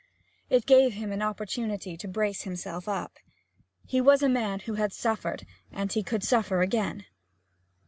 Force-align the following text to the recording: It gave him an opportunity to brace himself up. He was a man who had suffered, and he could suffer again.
It 0.49 0.65
gave 0.65 0.93
him 0.93 1.11
an 1.11 1.21
opportunity 1.21 1.95
to 1.95 2.07
brace 2.07 2.41
himself 2.41 2.87
up. 2.89 3.19
He 3.85 4.01
was 4.01 4.23
a 4.23 4.29
man 4.29 4.61
who 4.61 4.73
had 4.73 4.93
suffered, 4.93 5.45
and 5.71 5.93
he 5.93 6.01
could 6.01 6.23
suffer 6.23 6.61
again. 6.63 7.05